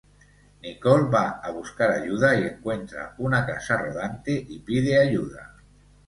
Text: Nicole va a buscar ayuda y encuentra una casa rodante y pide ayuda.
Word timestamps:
Nicole 0.67 1.09
va 1.15 1.19
a 1.49 1.51
buscar 1.57 1.89
ayuda 1.97 2.31
y 2.37 2.41
encuentra 2.47 3.13
una 3.19 3.45
casa 3.45 3.77
rodante 3.77 4.33
y 4.49 4.57
pide 4.61 4.99
ayuda. 4.99 5.53